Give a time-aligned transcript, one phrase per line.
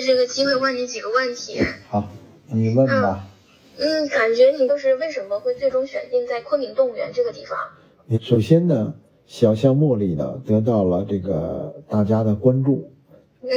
[0.00, 1.60] 这个机会问你几个问题。
[1.88, 2.08] 好，
[2.46, 3.26] 你问吧。
[3.78, 7.56] 嗯，感觉你就是为什么会最终选定在昆明动物园这个地方？
[8.20, 8.94] 首先呢，
[9.26, 12.90] 小象茉莉呢得到了这个大家的关注，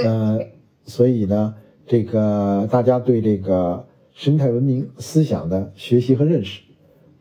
[0.05, 0.39] 呃，
[0.85, 1.55] 所以呢，
[1.87, 6.61] 这个大家对这个生态文明思想的学习和认识，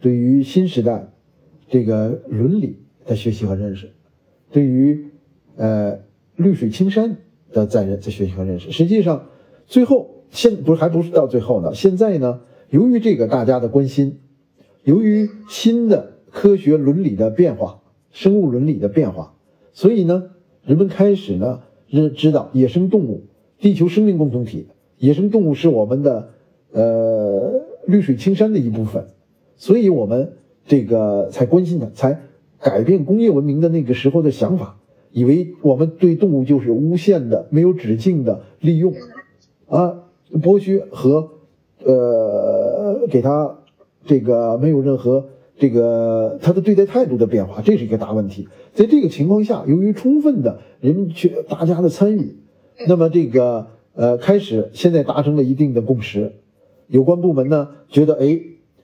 [0.01, 1.09] 对于新时代
[1.71, 3.93] 这个伦理的学习和认识，
[4.51, 5.09] 对于
[5.57, 6.01] 呃
[6.37, 7.17] 绿水青山
[7.53, 9.27] 的在认在学习和认识，实际上
[9.67, 12.41] 最后现不是还不是到最后呢，现在呢。
[12.71, 14.21] 由于这个大家的关心，
[14.85, 17.81] 由于新的科学伦理的变化，
[18.13, 19.35] 生物伦理的变化，
[19.73, 20.31] 所以呢，
[20.65, 23.25] 人们开始呢认知道野生动物，
[23.59, 26.29] 地球生命共同体，野生动物是我们的
[26.71, 29.09] 呃绿水青山的一部分，
[29.57, 32.21] 所以我们这个才关心它，才
[32.61, 34.79] 改变工业文明的那个时候的想法，
[35.13, 38.93] 以为我们对动物就是无限的、没有止境的利用，
[39.69, 41.31] 啊，剥削和。
[41.83, 43.57] 呃，给他
[44.05, 48.49] 这个没有任何这个他的对待态度的变化，这是一个大问题。
[48.75, 52.37] 在这个情况下，由于充分的人去大家的参与，
[52.87, 56.35] 那么这个呃开始现在达成了一定的共识。
[56.87, 58.39] 有关部门呢觉得，哎，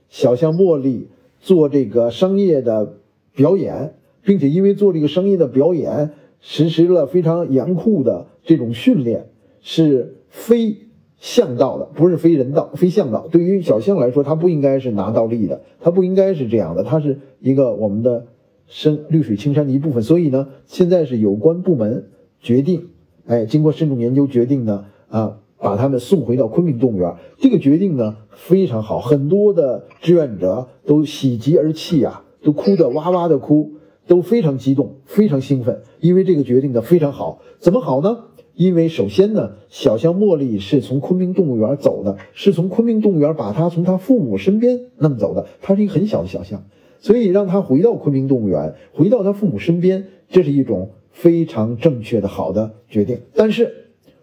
[0.09, 1.09] 小象茉莉
[1.39, 2.95] 做这个商业的
[3.35, 3.93] 表演，
[4.27, 6.11] 并且因为做这个声音的表演，
[6.41, 9.31] 实施了非常严酷的这种训练，
[9.63, 10.77] 是非。
[11.19, 13.27] 向道的不是非人道，非向道。
[13.33, 18.27] 对于小象来说，它不应该是拿倒立的，它不应该是这样的，它是一个我们的
[18.67, 20.03] 生绿水青山的一部分。
[20.03, 22.89] 所以呢，现在是有关部门决定，
[23.27, 27.15] 哎，经过慎重研究决定呢，啊，把他们送回到昆明动物园。
[27.39, 33.73] 这个决定呢非常好，很多的志愿者都喜极而泣呀，都哭得哇哇的哭，
[34.07, 37.43] 都非常激动，非常兴奋，因为这个决定的非常好。
[37.59, 38.25] 怎么好呢？
[38.55, 45.47] 因为首先呢，小象茉莉是从昆明动物园走的，是从昆明动物园把它从它父母身边弄走的。
[45.61, 46.65] 它是一个很小的小象，
[46.99, 53.19] 所以让它回到昆明动物园，回到它父母身边，这是一种非常正确的好的决定。
[53.35, 53.75] 但是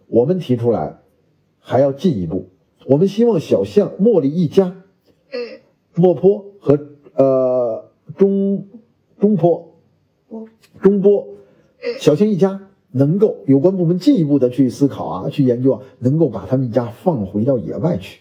[0.07, 0.97] 我们提出来
[1.59, 2.47] 还要进一步，
[2.87, 4.75] 我们希望小象茉莉一家，
[5.31, 5.59] 嗯，
[5.93, 6.79] 莫坡和
[7.13, 8.65] 呃中
[9.19, 9.72] 中坡，
[10.81, 11.27] 中波，
[11.99, 12.69] 小象一家。
[12.95, 18.19] 能够有关部门进一步的去思考啊，去研究啊，能够把他们一家放回到野外去，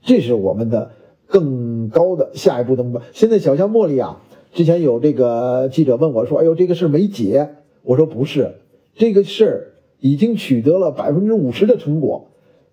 [0.00, 0.92] 这是我们的
[1.26, 3.02] 更高的下一步的目标。
[3.12, 4.22] 现在小象茉莉啊，
[4.54, 7.50] 之前有这个记者问我说：“哎呦，这个事儿没解。”
[7.84, 8.54] 我说：“不是，
[8.94, 12.30] 这个事儿已经取得了百分之五十的成果，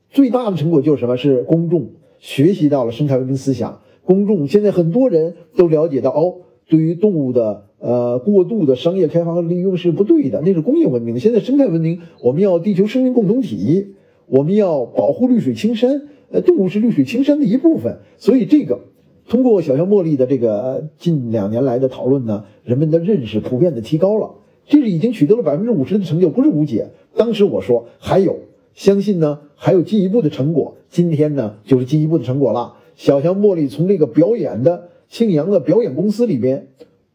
[0.09, 1.17] 最大的成果就是什么？
[1.17, 6.35] 是公众学习到了生态文明思想，公众现在很多人都了解到哦，
[6.69, 11.19] 对于动物的。”呃，过度的商业开发和利用是不对的，那是工业文明。
[11.19, 13.95] 现在生态文明，我们要地球生命共同体，
[14.27, 16.03] 我们要保护绿水青山。
[16.29, 18.81] 呃，动物是绿水青山的一部分，所以这个
[19.27, 24.35] 通过小象茉莉的这个近两年来的讨论呢，人们的认识普遍的提高了，
[24.67, 26.91] 这是已经取得了百分之五十的成就，不是无解。
[27.17, 28.37] 当时我说还有，
[28.75, 30.75] 相信呢还有进一步的成果。
[30.87, 32.75] 今天呢就是进一步的成果了。
[32.95, 36.67] 小象茉莉从这个表演的庆阳的表演公司里边。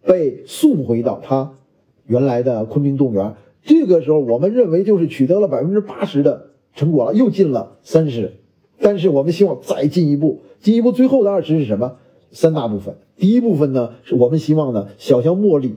[0.06, 1.52] 被送回到他
[2.06, 8.34] 原来的昆明动物园，这个时候我们认为就是取得了百分之八十的成果了，又进了三十。
[8.78, 11.96] 但是我们希望再进一步，进一步最后的二十是什么？
[12.30, 12.96] 三大部分。
[13.16, 15.76] 第一部分呢，是我们希望呢，小象茉莉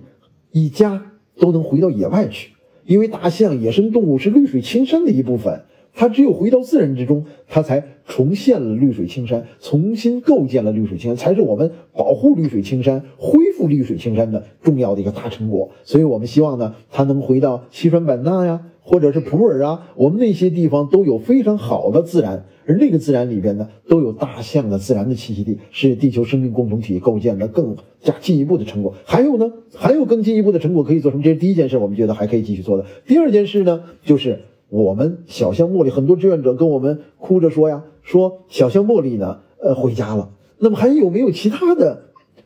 [0.51, 2.51] 一家都能回到野外去，
[2.85, 5.63] 因为大象野生动物是绿水青山的一部分。
[5.93, 15.69] 它只有回到自然之中，它才重现了绿水青山，重新构建了绿水青山，才是我们保护绿水青山、恢复绿水青山的重要的一个大成果。
[15.83, 28.93] 所以，我们希望呢，它能回到西双版纳呀，或者是普洱啊，我们那些地方都有非常好的自然，而那个自然里边呢，都有大象的自然的栖息地，是地球生命共同体构建的更加进一步的成果。
[29.03, 31.23] 还有呢，还有更进一步的成果可以做什么？
[31.23, 32.85] 这是第一件事，我们觉得还可以继续做的。
[33.05, 34.39] 第二件事呢，就是。
[34.69, 40.29] 我们小香茉莉很多志愿者跟我们哭着说呀，说小香茉莉呢，呃，回家了。
[40.59, 42.03] 那么还有没有其他的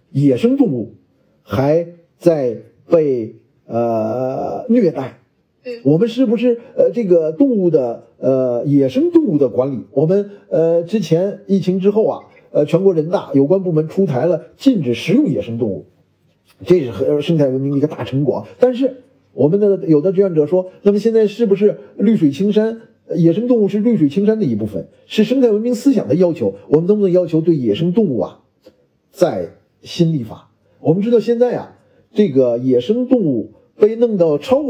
[0.09, 0.95] 野生动物
[1.41, 1.85] 还
[2.17, 2.57] 在
[2.89, 5.19] 被呃虐待？
[5.83, 9.85] 我们是不是呃这个动物的呃野生动物的管理？
[9.91, 12.19] 我们呃之前疫情之后啊，
[12.51, 15.87] 呃全国人大有关部门出台了禁止食用野生动物，
[16.65, 18.47] 这是和生态文明的一个大成果。
[18.59, 19.02] 但是。
[19.33, 22.81] 我们的有的志愿者说，那么现在是不是绿水青山？
[23.15, 26.55] 野生动物是绿水青山的一部分，是生态文明思想的要求。
[26.69, 28.39] 我们能不能要求对野生动物啊，
[29.11, 29.49] 在
[29.81, 30.51] 新立法？
[30.79, 31.77] 我们知道现在啊，
[32.13, 34.63] 这个野生动物被弄到超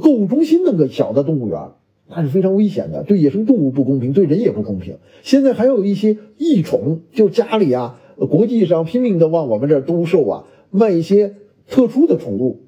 [0.00, 1.58] 购物中心那个小的动物园，
[2.08, 4.96] 那是非常危险的，对野生动物不公平，对人也不公平。
[5.22, 11.34] 现在还有一些异宠，就家里啊，国际上拼命的往我们这儿兜售啊，卖一些
[11.66, 12.60] 特殊的宠物，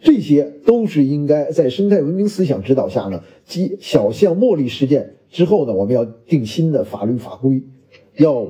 [0.00, 7.62] 这些都是应该在生态文明思想指导下呢，即小象茉莉事件之后呢，我们要定新的法律法规，
[8.16, 8.46] 要，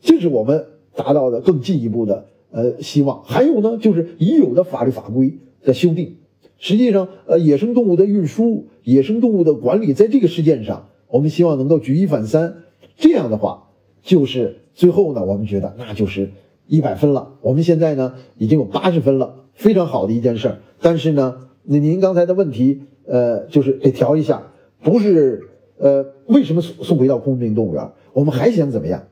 [0.00, 3.22] 这是我们达到的更进一步的呃希望。
[3.22, 6.16] 还有呢，就是已有的法律法规的修订。
[6.60, 12.56] 实际上，呃，野生动物的运输、野生动物的管理，在这个事件上，我们希望能够举一反三。
[12.96, 13.68] 这样的话，
[14.02, 16.32] 就是最后呢，我们觉得那就是
[16.66, 17.36] 一百分了。
[17.42, 20.58] 我们现在呢，已经有八十分了，非常好的一件事儿。
[20.80, 24.52] 但是呢，那您刚才的问题，呃，就是得调一下，
[24.82, 27.90] 不是呃，为什么送送回到昆明动物园？
[28.12, 29.08] 我们还想怎么样？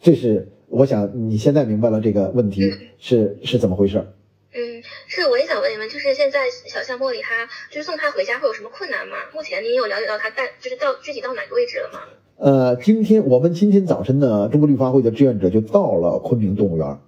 [0.00, 4.06] 这是我想你现在明白了这个问题是是怎么回事。
[4.54, 9.16] 嗯，是，我也想问一问，就是现在小象茉莉它就是送它回家会有什么困难吗？
[9.34, 12.00] 目前您有了解到它带就是到具体到哪个位置了吗？
[12.36, 16.98] 呃，今天我们今天早晨呢，中国绿发会的志愿者就到了昆明动物园，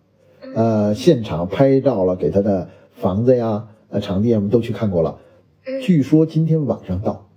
[0.57, 5.19] 呃，现场拍照了，给他的房子呀、呃场地我们都去看过了。
[5.83, 7.29] 据说今天晚上到。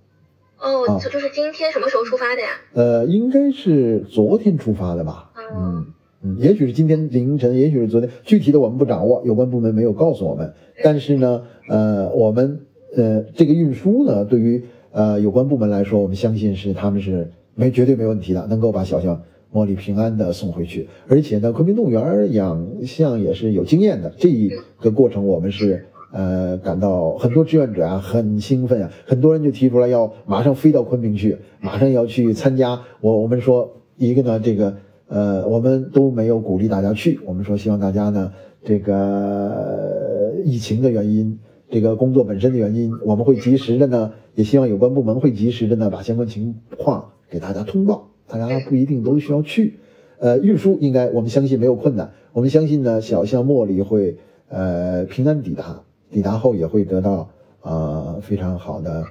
[0.58, 2.48] 哦，就就是今天什么时候出发的呀？
[2.72, 5.30] 呃，应该是昨天出发的吧。
[5.54, 5.86] 嗯。
[6.22, 10.54] 嗯，也许是今天凌晨，也许是昨天，具体的我们不掌握，有关部门没有告诉我们。
[10.82, 12.60] 但是呢，呃，我们
[12.96, 19.22] 呃这个运输呢，对于呃有关部门来说，我们相信是他们是没绝对没问题的，能够把小象
[19.52, 20.88] 茉莉平安的送回去。
[21.08, 24.50] 而且呢，昆明动物园养象也是有经验的，这一
[24.80, 32.80] 个过程我们是呃感到很多志愿者啊很兴奋啊，很多人就提出来要马上飞到昆明去，马上要去参加。
[33.00, 34.76] 我我们说一个呢这个。
[35.12, 37.18] 呃，我们都没有鼓励大家去。
[37.26, 38.30] 我们说，希望大家呢，
[38.62, 41.36] 这个疫情的原因，
[41.68, 48.09] 这个工作本身的原因，我们会及时的呢，也希望有关部门会及时的呢，把相关情况给大家通报。
[48.30, 49.80] 大家不一定都需要去。
[50.18, 52.12] 呃，运输应该我们相信没有困难。
[52.32, 54.18] 我们相信呢，小象茉莉会
[54.48, 57.30] 呃平安抵达，抵达后也会得到
[57.62, 59.04] 呃非常好的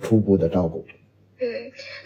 [0.00, 0.84] 初步的照顾。
[1.38, 1.46] 嗯，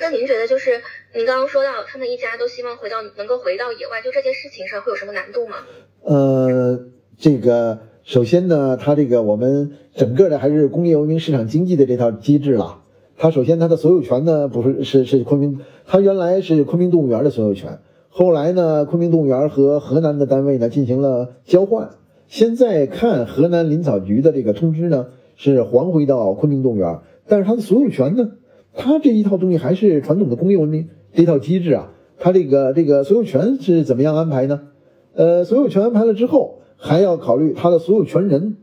[0.01, 0.83] 那您觉得就是
[1.15, 5.57] 您刚刚说到他们一家都希望回到能够回到野外，就这件事情上会有什么难度吗？
[6.03, 12.83] 呃，这个首先呢，它这个我们整个的还是工业文明市场经济的这套机制了。
[13.21, 21.91] 它首先它的所有权呢不是是是昆明，它原来是昆明动物园的所有权，后来呢昆明动物园和河南的单位呢进行了交换，
[22.29, 28.31] 现在看河南林草局的这个通知呢是还回到昆明动物园，但是它的所有权呢？
[28.73, 34.61] 它这一套东西还是传统的工业文明这套机制啊，它这个这个所有权是怎么样安排呢？
[35.17, 38.59] 呃，所有权安排了之后，还要考虑它的所有权人，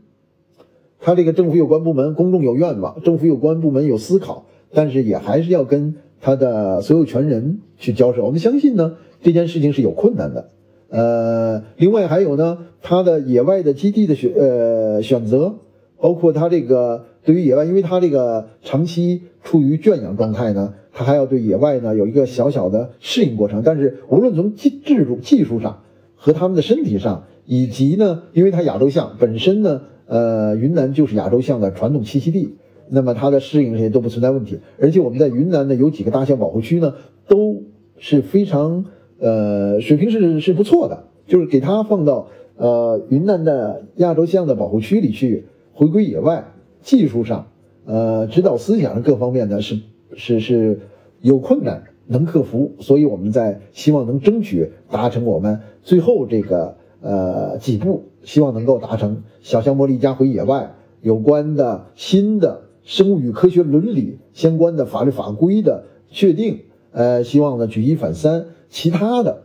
[1.06, 8.24] 他这个政府有关部门公众有愿望，政府有关部门有思考，但是也还是要跟他的所有权人去交涉。
[8.24, 10.48] 我们相信呢，这件事情是有困难的。
[10.88, 15.54] 呃，另外还有呢，它的野外的基地的选呃选择，
[16.00, 17.04] 包括它这个。
[17.22, 23.62] 对于野外，因为它这个长期处于圈养状态呢，它还要对野外呢有一个小小的适应过程。
[23.64, 25.82] 但是无论从技制度技术上
[26.16, 32.56] 和他们的身体上，以及呢，因为它亚洲象本身呢，呃，云南就是亚洲象的传统栖息地，
[32.90, 34.60] 那么它的适应这些都不存在问题。
[34.80, 36.94] 而且我们在云南呢有几个大象保护区呢，
[37.26, 37.62] 都
[37.96, 38.84] 是非常
[39.18, 46.52] 呃水平是是不错的，就是给它放到呃云南的亚洲象的保护区里去回归野外。
[46.82, 47.48] 技术上，
[47.84, 49.80] 呃，指导思想上各方面呢是
[50.14, 50.78] 是是
[51.20, 66.60] 有困难，能克服，所以我们在希望能争取达成我们最后这个呃几步，希望能够达成小象茉莉家回野外有关的新的生物与科学伦理相关的法律法规的确定，
[66.92, 69.42] 呃，希望呢举一反三，其他的，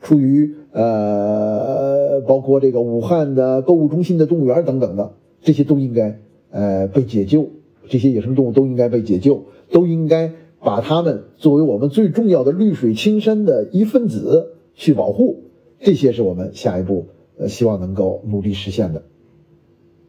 [0.00, 6.20] 出于呃包括这个武汉的购物中心的动物园等等的这些都应该。
[6.56, 7.48] 呃，被解救，
[7.88, 15.43] 这些野生动物都应该被解救，都应该把它们作为我们最重要的绿水青山的一份子去保护。
[15.84, 19.04] 这些是我们下一步呃希望能够努力实现的。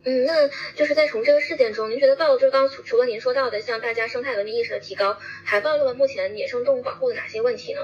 [0.06, 7.80] 嗯，那就是在从这个事件中，您觉得暴露就是刚除除了您说到的像大家生态文明意识的提高，还暴露了目前野生动物保护的哪些问题呢？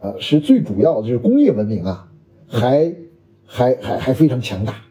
[0.00, 2.12] 呃，是最主要的就是工业文明啊，
[2.46, 2.94] 还
[3.46, 4.82] 还还还非常强大。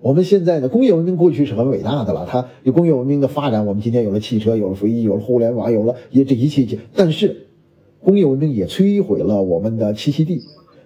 [0.00, 6.78] 我们现在呢，工业文明过去是很伟大的了，它有工业文明的发展，我们今天有了汽车，有了飞机，有了互联网，有了也这一切一切。
[6.94, 7.48] 但是，
[8.02, 10.40] 工业文明也摧毁了我们的栖息地。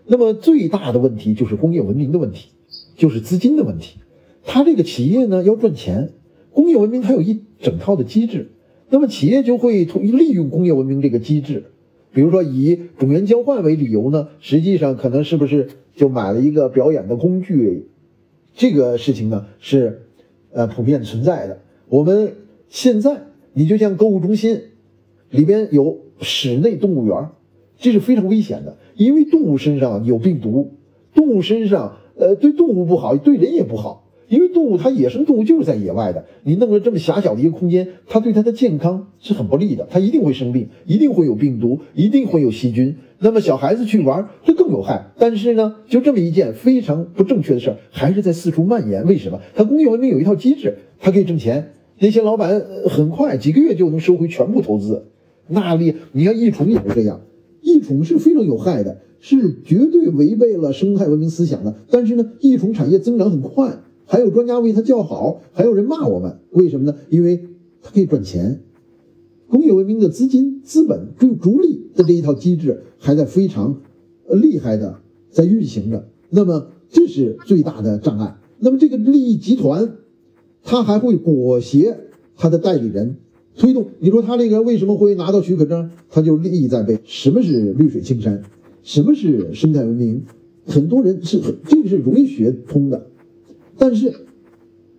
[0.07, 2.51] 那么最大的问题就是工业文明的问题，
[2.97, 3.99] 就是资金的问题。
[4.45, 6.13] 它这个企业呢要赚钱，
[6.53, 8.53] 工业文明它有一整套的机制，
[8.89, 11.65] 那么企业就会利用工业文明这个机制，
[12.13, 17.89] 比如说以种源交换为理由呢，实际上可能是不是就买了一个表演的工具？
[18.55, 20.07] 这个事情呢是
[20.53, 21.61] 呃普遍存在的。
[21.89, 22.33] 我们
[22.69, 23.23] 现在
[23.53, 24.61] 你就像购物中心
[25.31, 27.29] 里边有室内动物园，
[27.79, 30.75] 这是非常危险的，因为动物身上有病毒，
[31.15, 34.05] 动物身上呃对动物不好，对人也不好。
[34.29, 42.97] 因为动物它野生动物就是在野外的，你弄个这么狭小的一个空间，它对它的健康是很不利的，它一定会生病，一定会有病毒，一定会有细菌。
[43.21, 45.13] 那么小孩子去玩，这更有害。
[45.17, 49.07] 但是呢，就这么一件非常不正确的事儿，还是在四处蔓延。
[49.07, 49.41] 为什么？
[49.55, 51.75] 它工业文明有一套机制，它可以挣钱。
[52.01, 55.07] 那些老板很快几个月就能收回全部投资。
[55.47, 57.21] 那里你看益虫也是这样，
[57.77, 61.75] 益虫是非常有害的，是绝对违背了生态文明思想的。
[61.91, 63.83] 但是呢，益虫产业增长很快。
[64.09, 66.97] 还有专家为它叫好，还有人骂我们，为什么呢？
[67.11, 67.45] 因为
[67.83, 68.61] 它可以赚钱。
[69.49, 73.81] 工业文明的资金、资本就逐利的这一套机制还在非常
[74.29, 76.09] 厉害的在运行着。
[76.31, 78.37] 那么这是最大的障碍。
[78.59, 79.97] 那么这个利益集团，
[80.63, 81.97] 他还会裹挟
[82.37, 83.17] 他的代理人
[83.57, 83.89] 推动。
[83.99, 85.91] 你说他这个为什么会拿到许可证？
[86.11, 86.99] 他就利益在背。
[87.05, 88.43] 什么是绿水青山？
[88.83, 90.23] 什么是生态文明？
[90.65, 93.07] 很多人是这个是容易学通的。
[93.79, 94.13] 但是，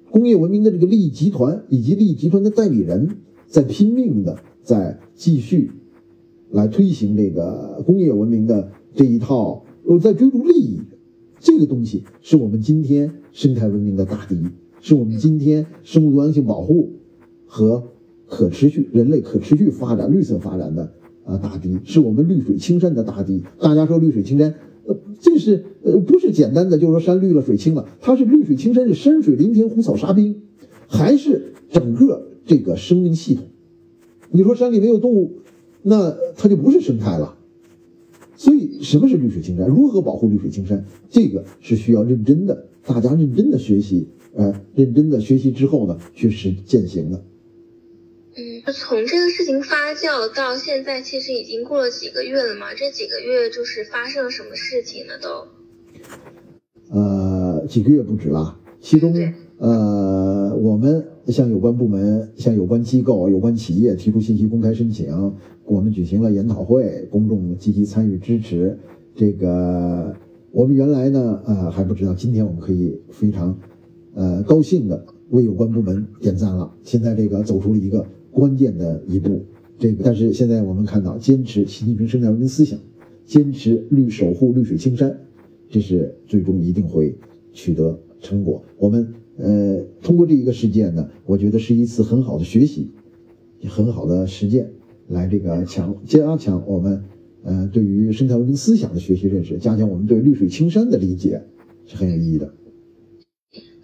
[0.09, 5.71] 工业文明的这个利益集团以及利益集团的代理人，在拼命的在继续
[6.51, 10.79] 来推行这个工业文明的这一套，呃，在追逐利益。
[11.39, 14.35] 这个东西是我们今天生态文明的大敌，
[14.81, 16.93] 是我们今天生物多样性保护
[17.45, 17.83] 和
[18.27, 20.91] 可持续人类可持续发展、绿色发展的
[21.25, 23.43] 啊大敌，是我们绿水青山的大敌。
[23.60, 24.53] 大家说绿水青山。
[24.86, 30.43] 呃，这是呃不是简单的，就是说山绿了水青了，它是绿水青山，是山水林田湖草沙冰，
[30.88, 33.43] 还是整个这个生命系统？
[34.31, 35.39] 你说山里没有动物，
[35.81, 37.36] 那它就不是生态了。
[38.38, 39.67] 所以什么是绿水青山？
[39.67, 40.86] 如何保护绿水青山？
[41.10, 47.22] 这个是需要认真的，大家认真的学习，呃，认真的学习之后呢，去实践行的。
[48.39, 52.75] 嗯，从这个事情发酵到现在，其实已经过了几个月了嘛？
[52.75, 55.13] 这几个月就是发生了什么事情呢？
[55.20, 55.48] 都，
[56.96, 58.60] 呃，几个月不止了。
[58.79, 59.12] 其中，
[59.58, 65.34] 呃，我们向有关部门、向有关机构、有关企业提出信息公开申请，
[65.65, 68.77] 我们举行了研讨会，公众积极参与支持。
[69.15, 70.15] 这个，
[70.51, 73.58] 我们原来呢，呃，还不知道，今天我们可以非常，
[74.13, 76.72] 呃，高兴的为有关部门点赞了。
[76.84, 78.06] 现在这个走出了一个。
[78.31, 79.46] 关键的一步，
[79.77, 82.79] 这个但是现在我们看到，坚持习近平生态文明思想，
[83.25, 85.19] 坚持绿守护绿水青山，
[85.69, 87.15] 这是最终一定会
[87.53, 88.63] 取得成果。
[88.77, 92.91] 我们呃通过这一个事件呢，我觉得是一次很好的学习，
[93.67, 94.72] 很好的实践，
[95.07, 97.03] 来这个强加强我们
[97.43, 101.41] 呃对于生态文明思想的学习认识，加强我们对绿水青山的理解，
[101.86, 102.53] 是很有意义的。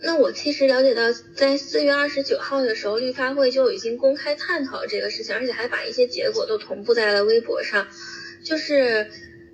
[0.06, 7.88] 那我其实了解到，在四月二十九号的时候，绿发会就已经公开探讨这个事情，而且还把一些结果都同步在了微博上。
[8.44, 9.08] 就是，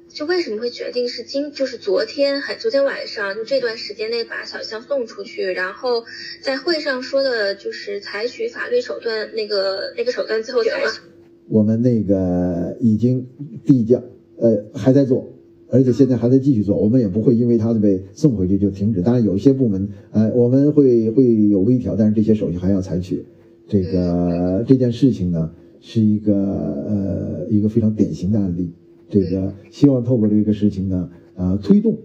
[0.07, 6.03] 就为什么会决定是今，就是昨天，还昨天晚上，就这段时间内把小象送出去，然后
[6.41, 11.01] 在会上说的就是采取法律手段，那个那个手段最后采取。
[11.47, 13.27] 我们那个已经
[13.63, 14.03] 递交，
[14.39, 15.31] 呃，还在做。
[15.71, 19.01] 而且现在还在继续做，我们也不会因为他被送回去就停止。
[19.01, 23.23] 当然，有一些部门，呃，我们会会有微调，但是这些手续还要采取。
[23.67, 28.71] 这个这件事情呢，是一个呃一个非常典型的案例。
[29.09, 31.99] 这个希望透过这个事情呢，呃，推动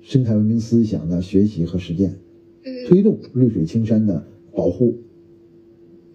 [0.00, 2.18] 生态文明思想的学习和实践，
[2.88, 4.96] 推动绿水青山的保护。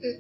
[0.02, 0.16] 嗯，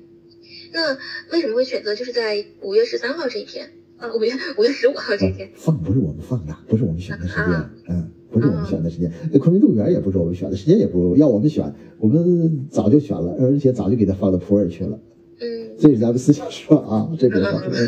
[0.73, 0.97] 那
[1.33, 3.71] 为什么会选择就是在五月十三号这一天？
[3.97, 9.11] 啊，五月五月十五号这天放不是我们放的，不是我们选的时间，嗯，不是我们选的时间。
[9.31, 14.99] 那昆明动物园也不是我们选的时间，也不是要我们选，我们早就选了，而且早就给他放到普洱去了。
[15.39, 17.41] 嗯，这是咱们私下说啊，这个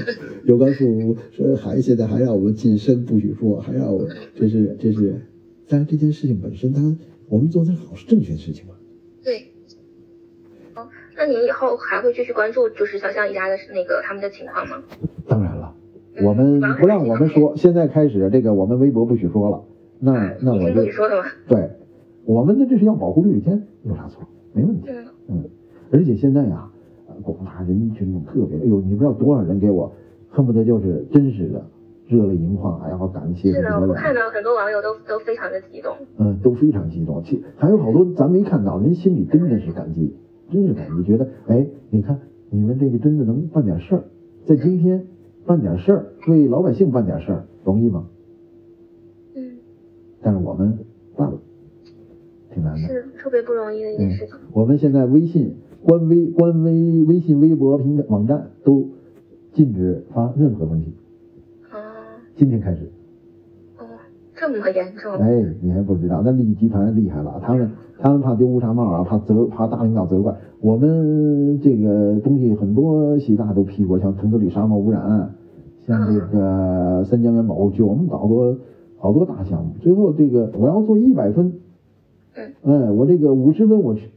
[0.46, 5.22] 有关部说还现在还让我们近身，不许说，还让我这是这是，
[5.68, 6.98] 但是这件事情本身，他
[7.28, 8.74] 我们做的好是正确的事情嘛？
[9.24, 9.52] 对。
[10.74, 14.82] 哦，那您以后还会继续关注就是小象一家的那个他们的情况吗？
[15.28, 15.59] 当然了。
[16.24, 19.64] 我们不让我们说，现在开始这个我们微博不许说了。
[20.00, 20.82] 那那我就
[21.48, 21.70] 对，
[22.26, 24.24] 我们的这是要保护绿水天，有啥错？
[24.54, 24.90] 没问题。
[25.28, 25.44] 嗯，
[25.92, 26.70] 而且现在呀，
[27.22, 29.92] 广大人民群众特别，哎呦，你不知道多少人给我，
[30.30, 31.66] 恨不得就是真实的
[32.08, 33.52] 热泪盈眶，然后感谢。
[33.52, 35.94] 是的，我看到很多网友都都非常的激动。
[36.18, 37.22] 嗯，都非常激动。
[37.24, 40.16] 其还有好多咱没看到，人心里真的是感激，
[40.50, 44.04] 真是感激，觉得哎，你看你们这个真的能办点事儿，
[44.46, 45.06] 在今天
[45.50, 48.06] 办点事儿，为老百姓办点事儿，容易吗？
[49.34, 49.58] 嗯，
[50.22, 50.78] 但是我们
[51.16, 51.40] 办了，
[52.54, 52.88] 挺难的。
[52.88, 54.36] 是特别不容易的一件事情。
[54.54, 58.90] 我们现在微信官微、官微、微信、微博平台、网站都
[59.52, 60.94] 禁止发任何东西。
[61.72, 61.82] 啊
[62.36, 62.92] 今天开始，
[63.80, 63.84] 哦，
[64.36, 65.14] 这么严重？
[65.14, 70.36] 哎，你还不知道，那利益集团厉害了，他们他们怕丢乌纱帽啊，怕责怕大领导责怪。
[70.62, 75.36] 我们这个东西很多习大都批过，像腾格里沙漠污染案，
[75.90, 78.56] 像这个三江源保护区，我们搞过
[78.98, 79.74] 好多大项目。
[79.82, 81.60] 最后这个我要做一百分，
[82.36, 84.12] 嗯，哎，我这个五十分我去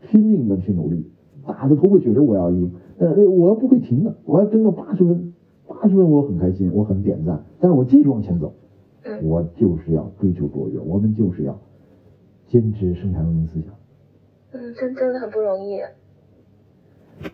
[0.00, 1.06] 拼命的去努力，
[1.46, 5.32] 打的头破血流我要赢，呃，我要不会停的，我要争到八十分，
[5.68, 8.52] 八十分我很开心，我很点赞，但是我继续往前走。
[9.04, 11.58] 嗯我就是要追求卓越，我们就是要
[12.46, 13.74] 坚持生产文明思想。
[14.52, 15.80] 嗯，真真的很不容易。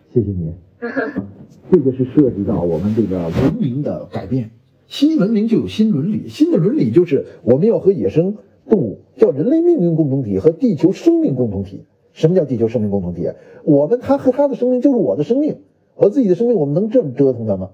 [0.09, 0.53] 谢谢你。
[1.71, 4.51] 这个是涉及到我们这个文明的改变，
[4.87, 8.37] 新文明就有新伦理，新的伦理就是我们要和野生
[8.69, 11.85] 动物叫人类命运共同体和地球生命共同体。
[12.11, 13.29] 什么叫地球生命共同体？
[13.63, 15.57] 我们他和他的生命就是我的生命，
[15.95, 17.69] 我自己的生命，我们能这么折腾他吗？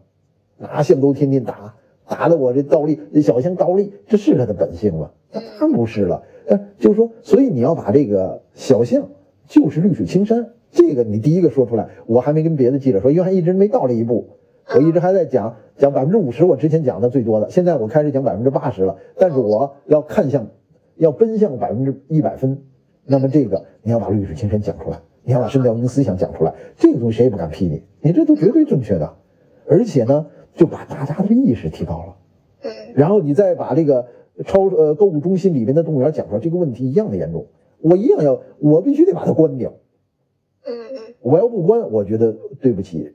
[0.58, 1.75] 拿象钩天天打，
[2.08, 5.12] 打的我这倒立小象倒立，这是他的本性吗？
[5.32, 6.24] 那当然不是了。
[6.48, 9.10] 哎，就是说，所以你要把这个小象
[9.48, 14.27] 就是绿水青山，这个你第一个说出来，我还没跟别的记者说，因为还一直没到这一步，
[14.75, 20.46] 我一直还在讲讲百分之五十，我之前讲的最多的，现在我开始讲百分之八十了，但是我要看向，
[20.98, 22.62] 要奔向百分之一百分，
[23.05, 29.13] 那么这个你要把绿水青山讲出来，你要把生态文明思想讲出来，这个东西谁也不敢批你，你这都绝对正确的，
[29.65, 32.15] 而且呢，就把大家的意识提高了。
[32.63, 34.08] 嗯然后你再把这个
[34.46, 37.46] 超呃购物中心里面的动物园讲出来，这个问题一样的严重。
[37.82, 39.72] 我一样要，我必须得把它关掉。
[40.65, 43.12] 嗯嗯我要不关，我觉得对不起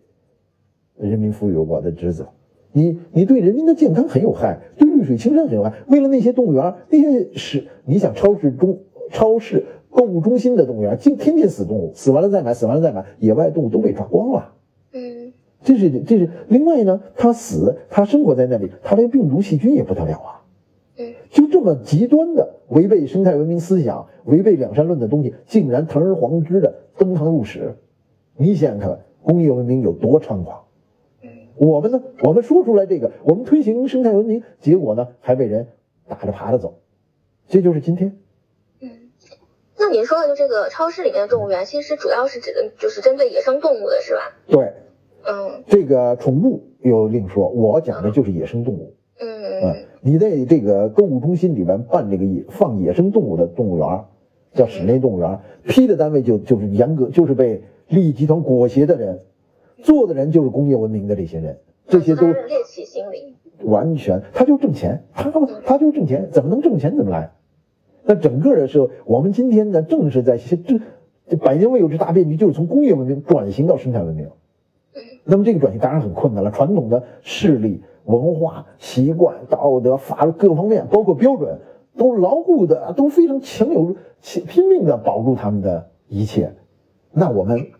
[0.96, 2.28] 人民赋予我的职责。
[2.72, 5.72] 你你对人民的健康很有害，对绿水青山很有害。
[5.88, 8.78] 为了那些动物园，那些是你想超市中
[9.10, 14.54] 超市购物中心的动物园，竟天天死动物，死完了再买，死完了再买，野外动物都被抓光了。
[14.92, 15.32] 嗯
[15.62, 20.39] 这是这是另外呢，它死，它生活在那里，它这病毒细菌也不得了啊。
[21.30, 27.76] 嗯就这么极端的违背生态文明思想、违背两山论的东西，竟然堂而皇之的登堂入室。
[28.36, 30.64] 你想想看，工业文明有多猖狂？
[31.56, 32.02] 我们呢？
[32.22, 35.68] 我们说出来这个，我们推行生态文明，结果呢还被人
[36.08, 36.80] 打着爬着走。
[37.46, 38.18] 这就是今天。
[38.80, 38.88] 嗯。
[39.78, 44.20] 那您说的就这个超市里面的动物园，其实主要是指的就是针对野生动物的是吧？
[44.48, 44.72] 对，
[45.24, 48.94] 嗯这个宠物又另说，我讲的就是野生动物。
[49.18, 54.04] 嗯嗯，你在这个购物中心里边办这个野放野生动物的动物园，
[54.54, 59.18] 叫室内动物园，批的单位就就是严格就是被利益集团裹挟的人，
[59.82, 63.36] 做的人就是工业文明的这些人，这些都猎奇心理。
[63.62, 67.32] 完全他就挣钱，他们他就挣钱，怎么能挣钱怎么来？
[68.04, 70.80] 那整个的是我们今天呢，正是在这
[71.28, 74.28] 这百年未有之大变局，就是从工业文明转型到生态文明。
[75.24, 81.58] 那么这个转型当然很困难了，传统的势力、文化、习惯、道德、法律各方面，包括标准，
[81.96, 86.54] 都牢固的，都非常强有拼命的保住他们的一切。
[87.12, 87.70] 那我们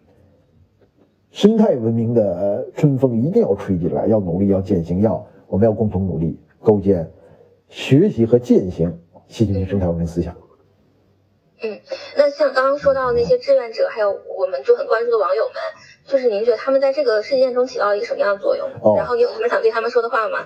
[1.31, 7.11] 生态文明的春风一定要吹进来，要努力，要践行，要我们要共同努力，构建、
[7.69, 10.35] 学习和践行习近平生态文明思想。
[11.63, 11.79] 嗯，
[12.17, 15.55] 那像刚刚说到那些志愿者，还有我们就很关注的网友们，
[16.11, 18.69] 就是您觉得他们在这个事件中起到了一个什么样的作用？
[18.83, 20.39] 哦然后你有什么想对他们说的话吗？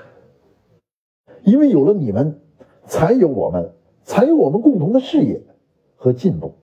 [1.43, 2.39] 因为有了你们，
[2.85, 3.73] 才有我们，
[4.03, 5.41] 才有我们共同的事业
[5.97, 6.55] 和进步。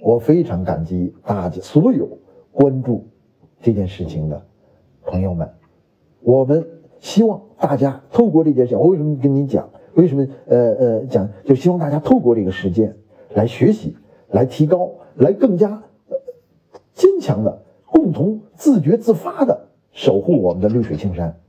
[0.00, 2.18] 我非常感激大家所有
[2.52, 3.08] 关注
[3.60, 4.46] 这件事情的
[5.02, 5.52] 朋友们。
[6.20, 6.64] 我们
[7.00, 9.68] 希望大家透过这件事，我为什么跟你讲？
[9.94, 11.28] 为什么呃呃讲？
[11.44, 12.96] 就希望大家透过这个事件
[13.34, 13.96] 来学习，
[14.28, 16.16] 来提高，来更加呃
[16.94, 17.59] 坚强的
[17.90, 21.40] 共同自觉自发的守护我们的绿水青山。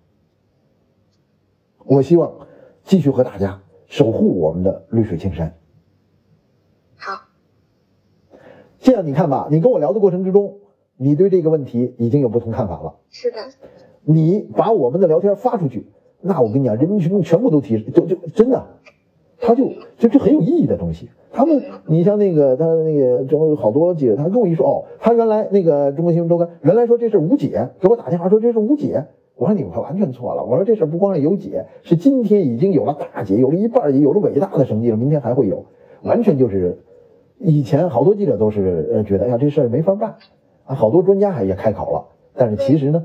[1.86, 2.47] 我希望
[2.84, 5.56] 继续和大家守护我们的绿水青山。
[6.95, 7.21] 好，
[8.80, 10.60] 这样你看吧，你跟我聊的过程之中，
[10.97, 12.95] 你对这个问题已经有不同看法了。
[13.10, 13.38] 是的，
[14.04, 15.88] 你把我们的聊天发出去，
[16.21, 18.65] 那我跟你讲，人民群众全部都提，就就真的，
[19.41, 21.10] 他就就这很有意义的东西。
[21.34, 29.06] 他们，你像那个他那个中好多记者，他跟我一说，哦，他原来那个中国新闻周刊原来说这事无解，给我打电话说这是无解。
[29.36, 35.65] 我说你们可完全错了，我说这事不光是有解，是今天已经有了大解，有了一半，有了伟大的成绩了，明天还会有，
[36.04, 36.77] 完全就是
[37.39, 40.15] 以前好多记者都是呃觉得，哎呀这事儿没法办。
[40.65, 43.04] 啊，好多专家还也开口了，但是其实呢，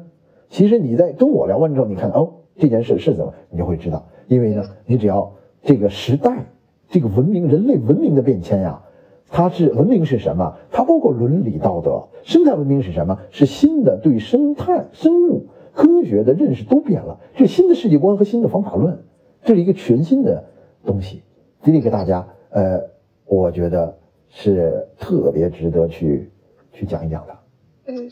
[0.51, 5.33] 其实你在跟我聊完之后，你看哦，这件事是怎么，你就会知道，因为呢，你只要
[5.67, 6.47] 这个时代，
[6.89, 8.85] 这个文明，人类文明的变迁呀，
[9.29, 10.57] 它是文明是什么？
[10.71, 13.19] 它包括伦理道德，生态文明是什么？
[13.31, 19.03] 是新的对生态、生物科学的认识都变了，是新的世界观和新的方法论，
[19.43, 20.45] 这是一个全新的
[20.85, 21.25] 东西。
[21.65, 22.81] 这里给大家，呃，
[23.25, 23.99] 我觉得
[24.29, 26.31] 是特别值得去
[26.73, 27.37] 去讲一讲的。
[27.87, 28.09] 嗯，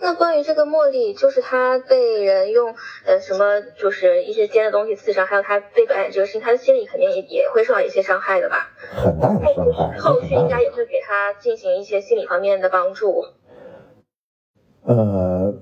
[0.00, 8.70] 那关于这个茉莉，就是她被人用呃什么，就是一些尖的东西刺伤，还有她被感染这个事情，她的心理肯定也也会受到一些伤害的吧？
[8.94, 9.98] 很大的伤害。
[9.98, 13.24] 后续应该也会给她进行一些心理方面的帮助。
[14.84, 15.54] 呃，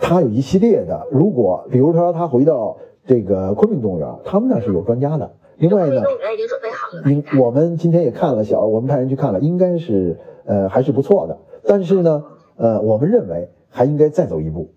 [0.00, 5.36] 他有一系列的，如果比如说他回到这个昆明动物园，他们那是有专家的。
[5.56, 7.02] 另外呢，动物园已经准备好了。
[7.10, 11.38] 应我们今天也看了小，我们派人去看了，应该是呃还是不错的。
[11.64, 12.24] 但是呢。
[12.60, 14.72] 呃，我们认为还应该再走一步，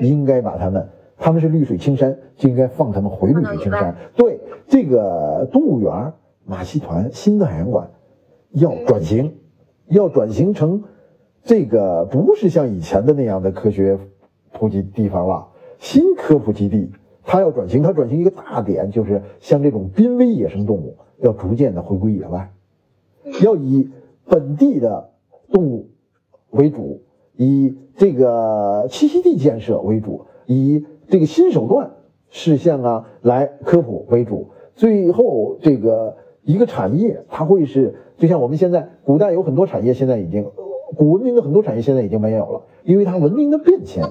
[0.00, 3.94] 应该把他们，他们是绿水青山，就应该放他们回绿水青山。
[4.16, 6.12] 对这个动物园
[6.44, 7.90] 马戏团新的海洋馆
[8.50, 9.34] 要转型，
[9.88, 10.82] 要转型成
[11.42, 13.98] 这个不是像以前的那样的科学
[14.52, 16.90] 普及地方了，新科普基地，
[17.24, 22.52] 它要转型，它转型一个大点就是像这种濒危野生动物要逐渐的回归野外，
[23.42, 23.90] 要以
[24.26, 25.10] 本地的
[25.52, 25.90] 动物
[26.50, 27.02] 为主。
[27.42, 31.90] 以这个栖息地建设为主，以这个新手段
[32.28, 40.44] 事项啊来科普为主，最后这个一个产业，它会是就像我们现在古代有很多产业，现在已经
[40.94, 44.04] 古文明的很多产业现在已经没有了，因为它文明的变迁。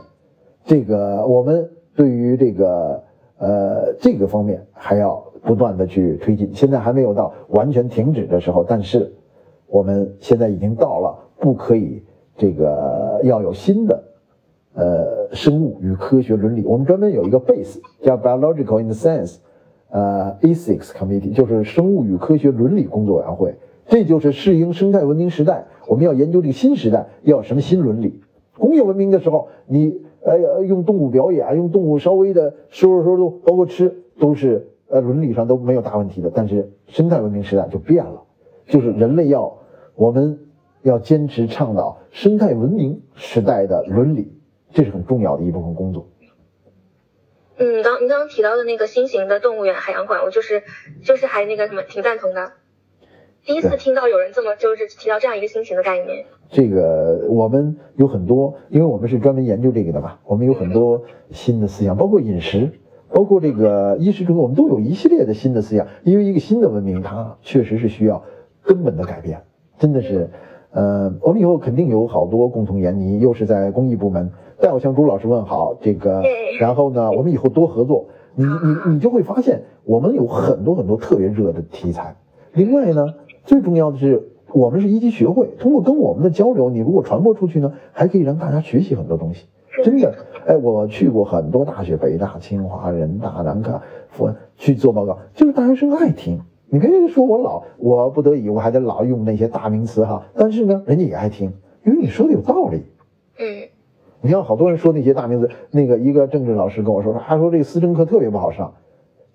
[0.66, 3.04] 这个我们对于这个
[3.38, 9.14] 呃这个方面还要不断的去推进，现在还没有到完全停止的时候，但是
[9.68, 12.02] 我们现在已经到了不可以。
[12.40, 14.02] 这个要有新的，
[14.74, 16.64] 呃，生物与科学伦理。
[16.64, 19.40] 我们专门有一个 base 叫 Biological in Science，
[19.90, 23.56] 呃，Ethics Committee，就是生物与科学伦理工作委员会。
[23.88, 28.22] 这就是适应生态文明时代，我们要研究这个新时代要什么新伦理。
[28.58, 36.32] 工业文明的时候，你呃用动物表演，用动物稍微的收拾收拾，包括吃，都是呃伦理上都没有大问题的。
[36.34, 38.22] 但是生态文明时代就变了，
[38.66, 39.58] 就是人类要
[39.96, 40.40] 我们。
[40.82, 44.32] 要坚持倡导生态文明时代的伦理，
[44.72, 46.08] 这是很重要的一部分工作。
[47.58, 50.64] 嗯，刚你刚刚提到的那个新型的动物园海洋馆，我就是
[51.04, 52.54] 就是还那个什么挺赞同的。
[53.44, 56.26] 第一次听到有人这么就是提到这样一个新型的概念。
[56.50, 62.72] 这个我们有很多，因为我们是专门研究这个的嘛，我们有很多新的思想，包括饮食，
[63.10, 65.86] 包括这个衣食住行，我们都有一系列的新的思想。
[66.04, 68.24] 因为一个新的文明，它确实是需要
[68.64, 69.44] 根本的改变，
[69.78, 70.30] 真的是。
[70.72, 75.76] 呃，我们以后肯定有好多共同研，你又是在公益部门，代我向朱老师问好。
[75.82, 76.22] 这个，
[76.60, 78.06] 然后呢， 我们以后多合作，
[78.36, 82.16] 你你你就会发现，我们有很多很多特别热的题材。
[82.54, 89.48] 另外呢，最重要的是，我们是一级学会，通过跟我们的交流，你如果传播出去呢，还可以让大家学习很多东西。
[89.84, 90.14] 真的，
[90.46, 93.80] 哎，我去过很多大学，北大、清华、人大、南开、
[94.18, 96.42] 我去做报告，就是大学生爱听。
[96.72, 100.24] 你可以说我老，我不得已，我还得老用那些大名词哈。
[100.36, 101.52] 但是呢，人家也爱听，
[101.86, 102.84] 因为你说的有道理。
[103.40, 103.68] 嗯，
[104.22, 108.74] 你看好多人说那些大名词，那个一个政治老师跟我说说，他说这个思政课特别不好上。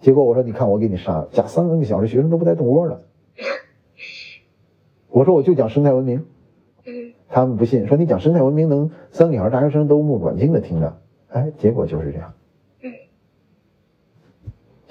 [0.01, 3.03] 结果我说，你看我给你上，讲三个小时，学生都不带动窝的。
[5.09, 6.25] 我说我就讲生态文明，
[6.87, 10.97] 嗯，他们不信，说你讲生态文明能三个小时，大学生都目不转睛的听着。
[11.29, 12.33] 哎，结果就是这样。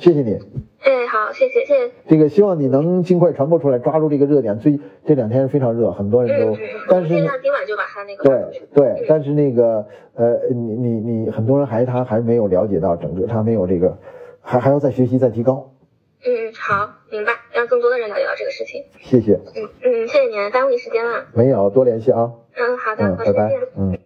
[0.04, 0.38] 嗯，谢谢你。
[0.82, 1.92] 哎，好，谢谢，谢谢。
[2.08, 4.60] 这个希望你能尽快传播出来，抓住这个热点。
[4.60, 6.58] 最这两天非常热，很多人都。
[6.90, 8.24] 但是今晚就把他那个。
[8.24, 9.86] 对对，但是那个
[10.16, 13.98] 呃，你你你，很多人还他还没有了解到整个，他没有这个，
[14.42, 15.72] 还还要再学习再提高。
[16.26, 18.84] 嗯，好，明白，让更多的人了解到这个事情。
[19.00, 19.40] 谢谢。
[19.56, 21.26] 嗯嗯，谢谢您，耽误你时间了。
[21.34, 22.32] 没有，多联系啊。
[22.56, 23.52] 嗯，好的，拜拜。
[23.78, 23.98] 嗯。